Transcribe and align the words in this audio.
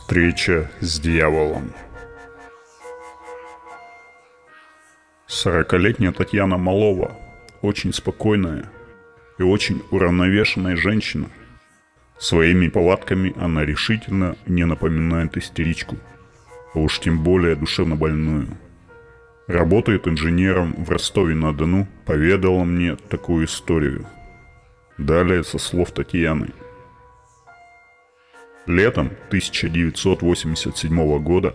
Встреча 0.00 0.70
с 0.80 1.00
дьяволом. 1.00 1.72
Сорокалетняя 5.26 6.12
Татьяна 6.12 6.56
Малова, 6.56 7.18
очень 7.62 7.92
спокойная 7.92 8.70
и 9.38 9.42
очень 9.42 9.82
уравновешенная 9.90 10.76
женщина. 10.76 11.26
Своими 12.16 12.68
повадками 12.68 13.34
она 13.36 13.66
решительно 13.66 14.36
не 14.46 14.64
напоминает 14.64 15.36
истеричку, 15.36 15.96
а 16.74 16.78
уж 16.78 17.00
тем 17.00 17.22
более 17.22 17.56
душевно 17.56 17.96
больную. 17.96 18.46
Работает 19.48 20.06
инженером 20.06 20.74
в 20.78 20.88
Ростове-на-Дону, 20.90 21.88
поведала 22.06 22.64
мне 22.64 22.94
такую 22.94 23.46
историю. 23.46 24.06
Далее 24.96 25.42
со 25.42 25.58
слов 25.58 25.90
Татьяны– 25.90 26.50
Летом 28.68 29.12
1987 29.28 31.22
года, 31.22 31.54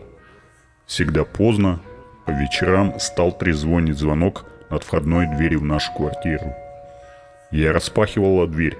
всегда 0.87 1.23
поздно, 1.23 1.79
по 2.25 2.31
вечерам 2.31 2.99
стал 2.99 3.37
трезвонить 3.37 3.99
звонок 3.99 4.45
над 4.71 4.83
входной 4.83 5.27
дверью 5.27 5.59
в 5.59 5.63
нашу 5.63 5.93
квартиру. 5.93 6.55
Я 7.51 7.71
распахивала 7.71 8.47
дверь, 8.47 8.79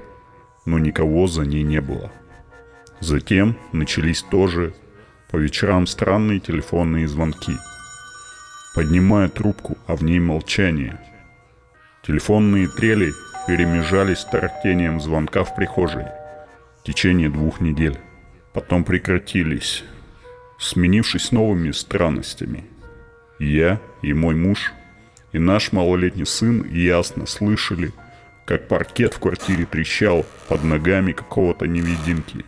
но 0.66 0.80
никого 0.80 1.28
за 1.28 1.44
ней 1.44 1.62
не 1.62 1.80
было. 1.80 2.12
Затем 3.02 3.56
начались 3.72 4.24
тоже 4.24 4.74
по 5.30 5.38
вечерам 5.38 5.86
странные 5.86 6.40
телефонные 6.40 7.08
звонки. 7.08 7.54
Поднимая 8.74 9.30
трубку, 9.30 9.78
а 9.86 9.96
в 9.96 10.04
ней 10.04 10.18
молчание. 10.18 11.00
Телефонные 12.02 12.68
трели 12.68 13.14
перемежались 13.46 14.22
с 14.22 14.26
тарахтением 14.26 15.00
звонка 15.00 15.44
в 15.44 15.56
прихожей 15.56 16.06
в 16.80 16.84
течение 16.84 17.30
двух 17.30 17.62
недель 17.62 18.00
потом 18.54 18.84
прекратились, 18.84 19.84
сменившись 20.60 21.32
новыми 21.32 21.72
странностями. 21.72 22.64
Я 23.40 23.82
и 24.02 24.14
мой 24.14 24.36
муж 24.36 24.72
и 25.32 25.40
наш 25.40 25.72
малолетний 25.72 26.26
сын 26.26 26.64
ясно 26.72 27.26
слышали, 27.26 27.92
как 28.46 28.68
паркет 28.68 29.16
в 29.16 29.20
квартире 29.20 29.66
трещал 29.66 30.26
под 30.48 30.64
ногами 30.64 31.12
какого-то 31.12 31.66
невидимки. 31.66 32.46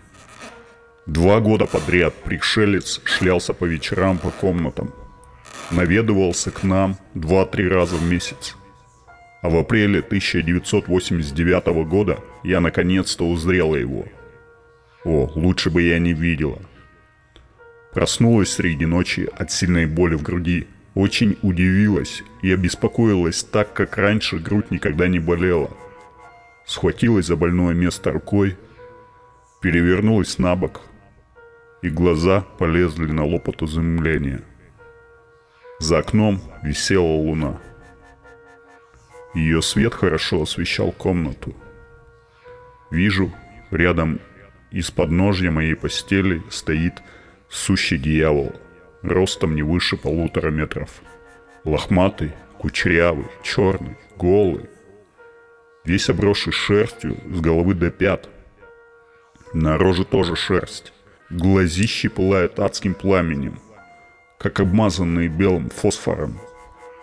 Два 1.08 1.40
года 1.40 1.66
подряд 1.66 2.14
пришелец 2.14 3.02
шлялся 3.04 3.54
по 3.54 3.66
вечерам 3.66 4.18
по 4.18 4.30
комнатам. 4.30 4.94
Наведывался 5.72 6.52
к 6.52 6.64
нам 6.64 6.98
два-три 7.16 7.68
раза 7.68 7.96
в 7.96 8.04
месяц. 8.04 8.56
А 9.42 9.50
в 9.50 9.58
апреле 9.58 10.00
1989 10.00 11.88
года 11.88 12.20
я 12.44 12.60
наконец-то 12.60 13.28
узрела 13.28 13.76
его– 13.76 14.06
о, 15.06 15.32
лучше 15.36 15.70
бы 15.70 15.84
я 15.84 16.00
не 16.00 16.14
видела. 16.14 16.60
Проснулась 17.94 18.52
среди 18.52 18.86
ночи 18.86 19.30
от 19.38 19.52
сильной 19.52 19.86
боли 19.86 20.16
в 20.16 20.24
груди. 20.24 20.68
Очень 20.96 21.38
удивилась 21.44 22.24
и 22.42 22.52
обеспокоилась 22.52 23.44
так, 23.44 23.72
как 23.74 23.98
раньше 23.98 24.40
грудь 24.40 24.72
никогда 24.72 25.08
не 25.08 25.20
болела. 25.20 25.70
Схватилась 26.66 27.28
за 27.28 27.36
больное 27.36 27.74
место 27.74 28.12
рукой, 28.12 28.58
перевернулась 29.62 30.40
на 30.40 30.56
бок, 30.56 30.82
и 31.84 31.90
глаза 31.90 32.42
полезли 32.58 33.12
на 33.12 33.26
лоб 33.26 33.48
от 33.48 33.62
изумления. 33.62 34.42
За 35.80 36.00
окном 36.00 36.42
висела 36.64 37.04
луна. 37.04 37.60
Ее 39.36 39.62
свет 39.62 39.94
хорошо 39.94 40.42
освещал 40.42 40.92
комнату. 40.92 41.54
Вижу, 42.90 43.32
рядом 43.70 44.20
из 44.76 44.92
подножья 44.92 45.52
моей 45.52 45.74
постели 45.74 46.44
стоит 46.50 46.96
сущий 47.48 47.98
дьявол, 47.98 48.54
ростом 49.04 49.56
не 49.56 49.64
выше 49.64 49.96
полутора 49.96 50.52
метров. 50.52 50.90
Лохматый, 51.64 52.34
кучерявый, 52.58 53.28
черный, 53.42 53.96
голый. 54.18 54.66
Весь 55.86 56.10
обросший 56.10 56.52
шерстью 56.52 57.16
с 57.26 57.40
головы 57.40 57.74
до 57.74 57.90
пят. 57.90 58.28
На 59.54 59.78
роже 59.78 60.04
тоже 60.04 60.36
шерсть. 60.36 60.92
Глазищи 61.30 62.10
пылают 62.10 62.60
адским 62.60 62.96
пламенем, 62.96 63.58
как 64.38 64.60
обмазанные 64.60 65.30
белым 65.30 65.70
фосфором. 65.70 66.38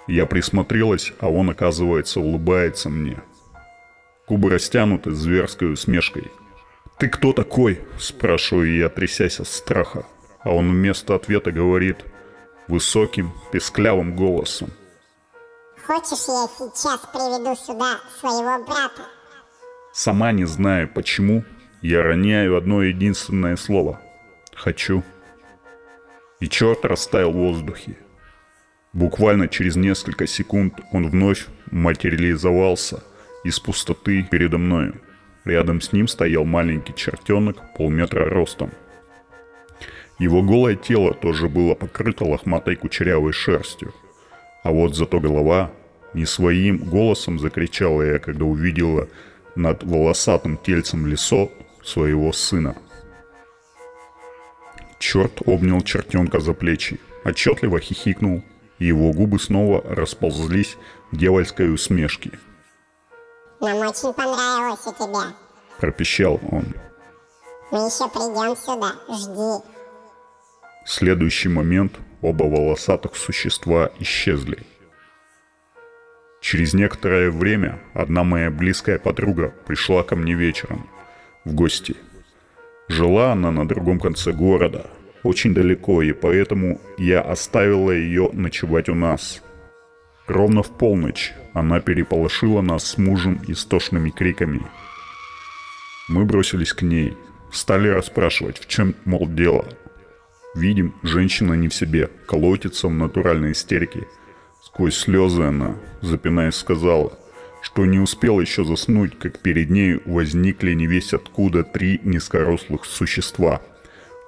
Я 0.06 0.26
присмотрелась, 0.26 1.14
а 1.20 1.30
он, 1.30 1.48
оказывается, 1.48 2.20
улыбается 2.20 2.90
мне. 2.90 3.22
Губы 4.28 4.50
растянуты 4.50 5.12
зверской 5.12 5.72
усмешкой– 5.72 6.24
«Ты 7.02 7.08
кто 7.08 7.32
такой?»– 7.32 7.80
спрашиваю 7.98 8.76
я, 8.76 8.88
трясясь 8.88 9.40
от 9.40 9.48
страха. 9.48 10.06
А 10.38 10.54
он 10.54 10.70
вместо 10.70 11.16
ответа 11.16 11.50
говорит 11.50 12.04
высоким, 12.68 13.32
песклявым 13.50 14.14
голосом. 14.14 14.70
«Хочешь, 15.84 16.28
я 16.28 16.46
сейчас 16.56 17.00
приведу 17.12 17.56
сюда 17.56 17.98
своего 18.20 18.64
брата?» 18.64 19.02
Сама 19.92 20.30
не 20.30 20.44
знаю 20.44 20.88
почему, 20.94 21.42
я 21.80 22.04
роняю 22.04 22.56
одно 22.56 22.84
единственное 22.84 23.56
слово. 23.56 24.00
«Хочу». 24.54 25.02
И 26.38 26.48
черт 26.48 26.84
растаял 26.84 27.32
в 27.32 27.36
воздухе. 27.36 27.96
Буквально 28.92 29.48
через 29.48 29.74
несколько 29.74 30.28
секунд 30.28 30.78
он 30.92 31.10
вновь 31.10 31.48
материализовался 31.72 33.02
из 33.42 33.58
пустоты 33.58 34.22
передо 34.22 34.58
мною. 34.58 35.00
Рядом 35.44 35.80
с 35.80 35.92
ним 35.92 36.06
стоял 36.06 36.44
маленький 36.44 36.94
чертенок 36.94 37.56
полметра 37.76 38.28
ростом. 38.28 38.70
Его 40.18 40.42
голое 40.42 40.76
тело 40.76 41.14
тоже 41.14 41.48
было 41.48 41.74
покрыто 41.74 42.24
лохматой 42.24 42.76
кучерявой 42.76 43.32
шерстью. 43.32 43.92
А 44.62 44.70
вот 44.70 44.94
зато 44.94 45.18
голова 45.18 45.72
не 46.14 46.26
своим 46.26 46.78
голосом 46.78 47.40
закричала 47.40 48.02
я, 48.02 48.18
когда 48.20 48.44
увидела 48.44 49.08
над 49.56 49.82
волосатым 49.82 50.56
тельцем 50.58 51.06
лицо 51.06 51.50
своего 51.82 52.32
сына. 52.32 52.76
Черт 55.00 55.42
обнял 55.44 55.80
чертенка 55.80 56.38
за 56.38 56.54
плечи, 56.54 57.00
отчетливо 57.24 57.80
хихикнул, 57.80 58.44
и 58.78 58.86
его 58.86 59.12
губы 59.12 59.40
снова 59.40 59.82
расползлись 59.84 60.76
в 61.10 61.16
дьявольской 61.16 61.74
усмешке– 61.74 62.30
нам 63.62 63.78
очень 63.78 64.12
понравилось 64.12 64.86
у 64.86 64.92
тебя. 64.92 65.32
Пропищал 65.78 66.40
он. 66.50 66.74
Мы 67.70 67.78
еще 67.78 68.08
придем 68.08 68.56
сюда, 68.56 68.92
жди. 69.08 69.64
В 70.84 70.90
следующий 70.90 71.48
момент 71.48 71.92
оба 72.20 72.44
волосатых 72.44 73.16
существа 73.16 73.90
исчезли. 74.00 74.58
Через 76.40 76.74
некоторое 76.74 77.30
время 77.30 77.80
одна 77.94 78.24
моя 78.24 78.50
близкая 78.50 78.98
подруга 78.98 79.54
пришла 79.64 80.02
ко 80.02 80.16
мне 80.16 80.34
вечером 80.34 80.90
в 81.44 81.54
гости. 81.54 81.96
Жила 82.88 83.32
она 83.32 83.52
на 83.52 83.66
другом 83.66 84.00
конце 84.00 84.32
города, 84.32 84.86
очень 85.22 85.54
далеко, 85.54 86.02
и 86.02 86.12
поэтому 86.12 86.80
я 86.98 87.20
оставила 87.20 87.92
ее 87.92 88.28
ночевать 88.32 88.88
у 88.88 88.94
нас– 88.94 89.40
Ровно 90.26 90.62
в 90.62 90.70
полночь 90.70 91.32
она 91.52 91.80
переполошила 91.80 92.60
нас 92.60 92.84
с 92.84 92.98
мужем 92.98 93.40
истошными 93.48 94.10
криками. 94.10 94.62
Мы 96.08 96.24
бросились 96.24 96.72
к 96.72 96.82
ней, 96.82 97.16
стали 97.50 97.88
расспрашивать, 97.88 98.58
в 98.58 98.68
чем, 98.68 98.94
мол, 99.04 99.26
дело. 99.28 99.66
Видим, 100.54 100.94
женщина 101.02 101.54
не 101.54 101.68
в 101.68 101.74
себе, 101.74 102.08
колотится 102.26 102.88
в 102.88 102.92
натуральной 102.92 103.52
истерике. 103.52 104.06
Сквозь 104.62 104.96
слезы 104.96 105.42
она, 105.42 105.76
запинаясь, 106.02 106.54
сказала, 106.54 107.18
что 107.62 107.84
не 107.84 107.98
успела 107.98 108.40
еще 108.40 108.64
заснуть, 108.64 109.18
как 109.18 109.40
перед 109.40 109.70
ней 109.70 110.00
возникли 110.04 110.72
не 110.72 110.86
весь 110.86 111.14
откуда 111.14 111.64
три 111.64 112.00
низкорослых 112.04 112.84
существа, 112.84 113.60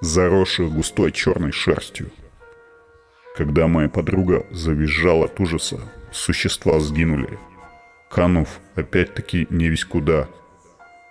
заросших 0.01 0.71
густой 0.71 1.11
черной 1.11 1.51
шерстью. 1.51 2.11
Когда 3.35 3.67
моя 3.67 3.89
подруга 3.89 4.45
завизжала 4.49 5.25
от 5.25 5.39
ужаса, 5.41 5.77
существа 6.11 6.79
сгинули, 6.79 7.37
канув 8.09 8.47
опять-таки 8.75 9.45
не 9.49 9.67
весь 9.67 9.83
куда. 9.83 10.29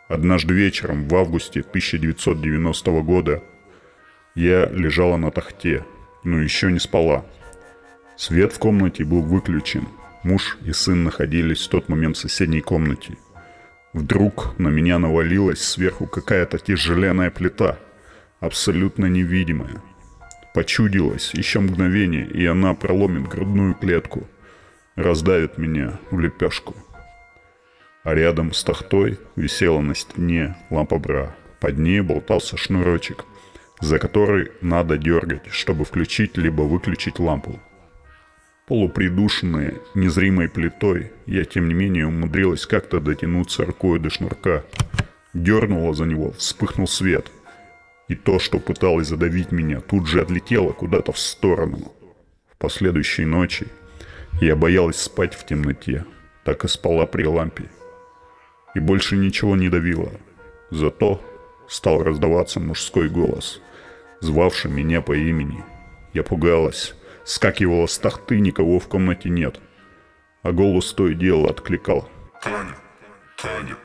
Однажды 0.09 0.55
вечером 0.55 1.06
в 1.06 1.15
августе 1.15 1.61
1990 1.61 2.91
года 3.03 3.43
я 4.35 4.67
лежала 4.67 5.19
на 5.19 5.31
тахте, 5.31 5.85
но 6.23 6.41
еще 6.41 6.73
не 6.73 6.79
спала. 6.79 7.26
Свет 8.17 8.55
в 8.55 8.59
комнате 8.59 9.05
был 9.05 9.20
выключен. 9.20 9.87
Муж 10.23 10.56
и 10.65 10.73
сын 10.73 11.05
находились 11.05 11.67
в 11.67 11.69
тот 11.69 11.91
момент 11.91 12.17
в 12.17 12.20
соседней 12.20 12.62
комнате. 12.62 13.19
Вдруг 13.93 14.59
на 14.59 14.69
меня 14.69 14.99
навалилась 14.99 15.62
сверху 15.62 16.06
какая-то 16.06 16.59
тяжеленная 16.59 17.31
плита, 17.31 17.79
абсолютно 18.41 19.06
невидимая– 19.06 19.82
Почудилось 20.55 21.35
еще 21.35 21.59
мгновение, 21.59 22.25
и 22.29 22.47
она 22.47 22.75
проломит 22.75 23.27
грудную 23.27 23.75
клетку, 23.75 24.29
раздавит 24.95 25.59
меня 25.59 25.99
в 26.12 26.21
лепешку. 26.21 26.77
А 28.05 28.15
рядом 28.15 28.53
с 28.53 28.62
тахтой 28.62 29.19
висела 29.35 29.81
на 29.81 29.97
стене 29.97 30.56
лампа 30.71 30.99
бра. 30.99 31.35
Под 31.59 31.79
ней 31.79 32.01
болтался 32.03 32.56
шнурочек, 32.56 33.25
за 33.81 33.99
который 33.99 34.53
надо 34.61 34.97
дергать, 34.97 35.43
чтобы 35.51 35.85
включить 35.85 36.37
либо 36.37 36.62
выключить 36.62 37.19
лампу. 37.19 37.59
Полупридушенная 38.69 39.75
незримой 39.97 40.49
плитой, 40.49 41.11
я 41.27 41.45
тем 41.45 41.67
не 41.67 41.75
менее 41.75 42.06
умудрилась 42.06 42.65
как-то 42.65 43.01
дотянуться 43.01 43.65
рукой 43.65 43.99
до 43.99 44.09
шнурка. 44.09 44.62
Дернула 45.33 45.95
за 45.95 46.05
него, 46.05 46.31
вспыхнул 46.31 46.87
свет. 46.87 47.29
И 48.09 48.15
то, 48.15 48.39
что 48.39 48.59
пыталось 48.59 49.09
задавить 49.09 49.51
меня, 49.51 49.81
тут 49.81 50.06
же 50.06 50.21
отлетело 50.21 50.73
куда-то 50.73 51.12
в 51.12 51.19
сторону. 51.19 51.93
В 52.51 52.56
последующей 52.59 53.25
ночи 53.25 53.67
я 54.41 54.56
боялась 54.56 55.01
спать 55.01 55.35
в 55.35 55.47
темноте, 55.47 56.05
так 56.45 56.65
и 56.65 56.69
спала 56.69 57.06
при 57.06 57.25
лампе. 57.25 57.71
И 58.75 58.81
больше 58.81 59.17
ничего 59.17 59.56
не 59.56 59.69
давило. 59.69 60.11
Зато 60.71 61.21
стал 61.69 62.03
раздаваться 62.03 62.61
мужской 62.61 63.09
голос, 63.09 63.61
звавший 64.21 64.71
меня 64.71 65.01
по 65.01 65.17
имени. 65.17 65.65
Я 66.12 66.23
пугалась, 66.23 66.95
скакивала 67.25 67.87
с 67.87 67.99
тахты, 67.99 68.41
никого 68.41 68.79
в 68.79 68.89
комнате 68.89 69.31
нет. 69.31 69.61
А 70.43 70.53
голос 70.53 70.93
то 70.93 71.09
и 71.09 71.15
дело 71.15 71.49
откликал. 71.49 72.09
«Таня! 72.43 72.77
Таня!» 73.41 73.77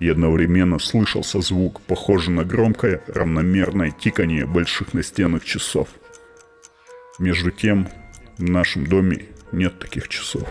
И 0.00 0.08
одновременно 0.08 0.78
слышался 0.78 1.40
звук, 1.40 1.80
похожий 1.82 2.34
на 2.34 2.44
громкое, 2.44 3.02
равномерное 3.06 3.90
тиканье 3.90 4.46
больших 4.46 4.94
настенных 4.94 5.44
часов. 5.44 5.88
Между 7.18 7.50
тем, 7.50 7.88
в 8.38 8.42
нашем 8.42 8.86
доме 8.86 9.26
нет 9.52 9.78
таких 9.78 10.08
часов. 10.08 10.48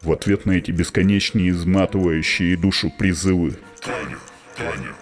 В 0.00 0.12
ответ 0.12 0.46
на 0.46 0.52
эти 0.52 0.70
бесконечные, 0.70 1.50
изматывающие 1.50 2.56
душу 2.56 2.92
призывы 2.96 3.56
«Таня! 3.80 4.18
Таня!» 4.56 4.92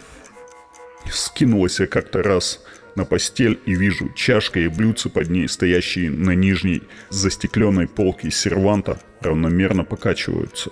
Скинулась 1.10 1.80
я 1.80 1.86
как-то 1.86 2.22
раз 2.22 2.64
на 2.94 3.04
постель 3.04 3.60
и 3.66 3.74
вижу 3.74 4.10
чашка 4.14 4.60
и 4.60 4.68
блюдце 4.68 5.10
под 5.10 5.28
ней, 5.28 5.48
стоящие 5.48 6.10
на 6.10 6.34
нижней 6.34 6.82
застекленной 7.10 7.88
полке 7.88 8.30
серванта, 8.30 9.00
равномерно 9.20 9.84
покачиваются. 9.84 10.70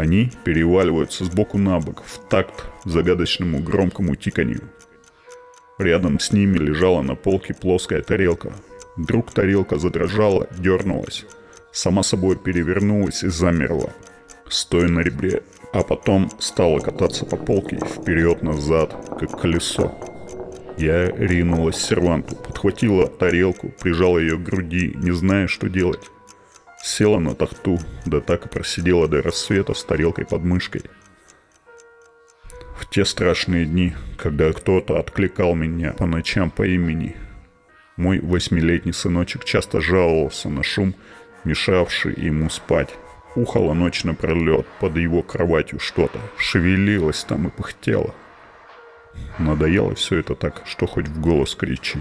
Они 0.00 0.32
переваливаются 0.44 1.26
сбоку 1.26 1.58
на 1.58 1.78
бок 1.78 2.02
в 2.06 2.20
такт 2.30 2.64
загадочному 2.86 3.58
громкому 3.58 4.16
тиканью. 4.16 4.62
Рядом 5.78 6.18
с 6.18 6.32
ними 6.32 6.56
лежала 6.56 7.02
на 7.02 7.14
полке 7.14 7.52
плоская 7.52 8.00
тарелка. 8.00 8.50
Вдруг 8.96 9.30
тарелка 9.30 9.78
задрожала, 9.78 10.48
дернулась, 10.58 11.26
сама 11.70 12.02
собой 12.02 12.36
перевернулась 12.36 13.22
и 13.22 13.28
замерла, 13.28 13.90
стоя 14.48 14.88
на 14.88 15.00
ребре, 15.00 15.42
а 15.74 15.82
потом 15.82 16.30
стала 16.38 16.78
кататься 16.80 17.26
по 17.26 17.36
полке 17.36 17.76
вперед-назад, 17.76 18.96
как 19.20 19.38
колесо. 19.38 19.94
Я 20.78 21.08
ринулась 21.10 21.76
к 21.76 21.80
серванту, 21.80 22.36
подхватила 22.36 23.06
тарелку, 23.06 23.68
прижала 23.68 24.16
ее 24.16 24.38
к 24.38 24.44
груди, 24.44 24.94
не 24.96 25.10
зная, 25.10 25.46
что 25.46 25.68
делать. 25.68 26.10
Села 26.82 27.18
на 27.18 27.34
тахту, 27.34 27.78
да 28.06 28.20
так 28.20 28.46
и 28.46 28.48
просидела 28.48 29.06
до 29.06 29.20
рассвета 29.20 29.74
с 29.74 29.84
тарелкой 29.84 30.24
под 30.24 30.42
мышкой. 30.44 30.82
В 32.76 32.88
те 32.88 33.04
страшные 33.04 33.66
дни, 33.66 33.94
когда 34.16 34.52
кто-то 34.52 34.98
откликал 34.98 35.54
меня 35.54 35.92
по 35.92 36.06
ночам 36.06 36.50
по 36.50 36.66
имени, 36.66 37.16
мой 37.96 38.18
восьмилетний 38.18 38.94
сыночек 38.94 39.44
часто 39.44 39.82
жаловался 39.82 40.48
на 40.48 40.62
шум, 40.62 40.94
мешавший 41.44 42.14
ему 42.14 42.48
спать. 42.48 42.88
Ухало 43.34 43.74
ночь 43.74 44.04
напролет, 44.04 44.66
под 44.80 44.96
его 44.96 45.22
кроватью 45.22 45.78
что-то, 45.78 46.18
шевелилось 46.38 47.24
там 47.24 47.48
и 47.48 47.50
пыхтело. 47.50 48.14
Надоело 49.38 49.94
все 49.94 50.18
это 50.18 50.34
так, 50.34 50.62
что 50.64 50.86
хоть 50.86 51.08
в 51.08 51.20
голос 51.20 51.54
кричи. 51.54 51.98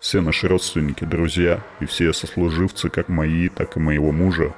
Все 0.00 0.22
наши 0.22 0.48
родственники, 0.48 1.04
друзья 1.04 1.62
и 1.78 1.84
все 1.84 2.14
сослуживцы, 2.14 2.88
как 2.88 3.10
мои, 3.10 3.50
так 3.50 3.76
и 3.76 3.80
моего 3.80 4.12
мужа, 4.12 4.54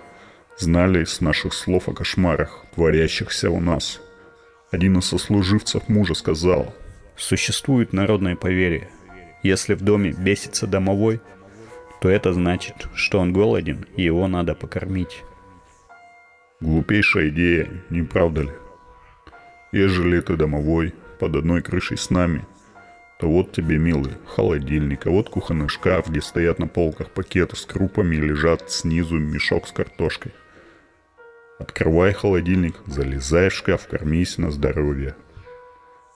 знали 0.56 1.02
из 1.02 1.20
наших 1.20 1.52
слов 1.52 1.88
о 1.88 1.92
кошмарах, 1.92 2.64
творящихся 2.76 3.50
у 3.50 3.58
нас. 3.58 4.00
Один 4.70 4.98
из 4.98 5.06
сослуживцев 5.06 5.88
мужа 5.88 6.14
сказал, 6.14 6.72
«Существует 7.16 7.92
народное 7.92 8.36
поверье. 8.36 8.88
Если 9.42 9.74
в 9.74 9.82
доме 9.82 10.12
бесится 10.12 10.68
домовой, 10.68 11.20
то 12.00 12.08
это 12.08 12.32
значит, 12.32 12.86
что 12.94 13.18
он 13.18 13.32
голоден 13.32 13.84
и 13.96 14.04
его 14.04 14.28
надо 14.28 14.54
покормить». 14.54 15.24
Глупейшая 16.60 17.30
идея, 17.30 17.68
не 17.90 18.02
правда 18.02 18.42
ли? 18.42 18.52
Ежели 19.72 20.20
ты 20.20 20.36
домовой, 20.36 20.94
под 21.18 21.34
одной 21.34 21.62
крышей 21.62 21.98
с 21.98 22.10
нами, 22.10 22.46
вот 23.26 23.52
тебе, 23.52 23.78
милый, 23.78 24.12
холодильник, 24.26 25.06
а 25.06 25.10
вот 25.10 25.28
кухонный 25.28 25.69
шкаф, 25.69 26.08
где 26.08 26.20
стоят 26.20 26.58
на 26.58 26.66
полках 26.66 27.10
пакеты 27.10 27.56
с 27.56 27.66
крупами 27.66 28.16
и 28.16 28.20
лежат 28.20 28.70
снизу 28.70 29.19
мешок 29.19 29.69
с 29.69 29.72
картошкой. 29.72 30.32
Открывай 31.58 32.12
холодильник, 32.12 32.76
залезай 32.86 33.48
в 33.48 33.54
шкаф, 33.54 33.86
кормись 33.86 34.38
на 34.38 34.50
здоровье. 34.50 35.14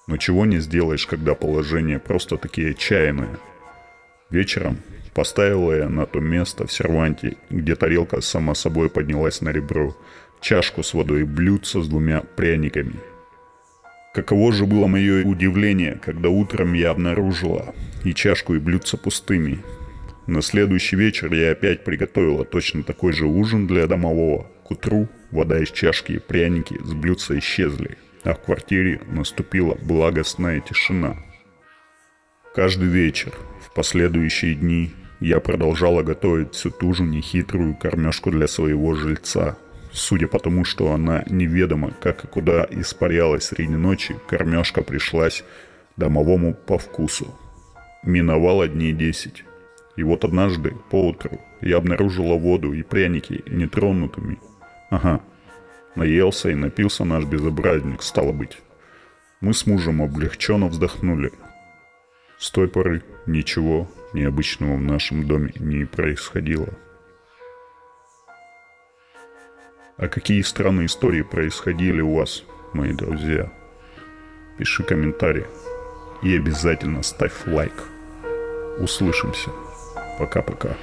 Но 0.07 0.17
чего 0.17 0.47
не 0.47 0.59
сделаешь, 0.59 1.07
когда 1.07 1.35
положение 1.35 1.99
просто 1.99 2.37
такие 2.37 2.71
отчаянное. 2.71 3.39
Вечером 4.31 4.79
поставила 5.15 5.73
я 5.73 5.89
на 5.89 6.07
то 6.07 6.21
место 6.21 6.67
в 6.67 6.73
серванте, 6.73 7.37
где 7.51 7.75
тарелка 7.75 8.21
сама 8.21 8.55
собой 8.55 8.91
поднялась 8.91 9.41
на 9.41 9.51
ребро, 9.51 9.97
чашку 10.41 10.83
с 10.83 10.95
водой 10.95 11.23
и 11.23 11.25
блюдце 11.25 11.83
с 11.83 11.89
двумя 11.89 12.23
пряниками– 12.37 12.95
Каково 14.17 14.51
же 14.51 14.65
было 14.65 14.87
мое 14.87 15.27
удивление, 15.27 16.01
когда 16.03 16.31
утром 16.31 16.73
я 16.73 16.93
обнаружила 16.93 17.75
и 18.03 18.15
чашку, 18.15 18.55
и 18.55 18.59
блюдца 18.59 18.97
пустыми. 18.97 19.59
На 20.27 20.41
следующий 20.41 20.97
вечер 20.97 21.35
я 21.35 21.51
опять 21.51 21.85
приготовила 21.85 22.47
точно 22.47 22.83
такой 22.83 23.13
же 23.13 23.27
ужин 23.27 23.67
для 23.67 23.87
домового. 23.87 24.51
К 24.65 24.71
утру 24.71 25.07
вода 25.31 25.59
из 25.63 25.71
чашки 25.71 26.13
и 26.13 26.19
пряники 26.19 26.81
с 26.83 26.95
блюдца 26.95 27.39
исчезли, 27.39 27.99
а 28.25 28.33
в 28.33 28.41
квартире 28.41 29.03
наступила 29.07 29.77
благостная 29.83 30.61
тишина. 30.61 31.19
Каждый 32.55 32.89
вечер, 32.89 33.35
в 33.61 33.75
последующие 33.75 34.55
дни, 34.55 34.93
я 35.21 35.41
продолжала 35.41 36.03
готовить 36.03 36.55
всю 36.55 36.71
ту 36.71 36.95
же 36.95 37.03
нехитрую 37.03 37.75
кормежку 37.75 38.31
для 38.31 38.49
своего 38.49 38.95
жильца– 38.95 39.59
Судя 39.97 40.29
по 40.29 40.39
тому, 40.39 40.67
что 40.67 40.93
она 40.93 41.25
неведомо 41.27 41.91
как 41.91 42.25
и 42.25 42.27
куда 42.27 42.67
испарялась 42.71 43.45
среди 43.45 43.73
ночи, 43.73 44.15
кормежка 44.29 44.83
пришлась 44.83 45.43
домовому 45.97 46.53
по 46.53 46.77
вкусу. 46.77 47.35
Миновало 48.03 48.69
дней 48.69 48.93
десять. 48.93 49.45
И 49.97 50.03
вот 50.03 50.23
однажды, 50.27 50.77
поутру, 50.91 51.41
я 51.63 51.79
обнаружила 51.79 52.35
воду 52.35 52.75
и 52.75 52.83
пряники 52.83 53.43
нетронутыми. 53.47 54.39
Ага, 54.91 55.23
наелся 55.95 56.51
и 56.51 56.55
напился 56.55 57.05
наш 57.05 57.25
безобразник, 57.25 58.03
стало 58.03 58.33
быть. 58.33 58.59
Мы 59.41 59.55
с 59.55 59.65
мужем 59.65 60.03
облегченно 60.03 60.69
вздохнули. 60.69 61.33
С 62.39 62.51
той 62.51 62.69
поры 62.69 63.03
ничего 63.25 63.91
необычного 64.13 64.77
в 64.77 64.83
нашем 64.83 65.27
доме 65.27 65.55
не 65.59 65.87
происходило. 65.87 66.69
А 69.99 70.09
какие 70.09 70.43
странные 70.43 70.87
истории 70.87 71.23
происходили 71.23 72.03
у 72.03 72.17
вас, 72.17 72.45
мои 72.75 72.93
друзья? 72.93 73.51
Пиши 74.59 74.83
комментарий 74.83 75.47
и 76.23 76.37
обязательно 76.37 77.03
ставь 77.03 77.47
лайк. 77.47 77.73
Услышимся. 78.79 79.49
Пока-пока. 80.19 80.77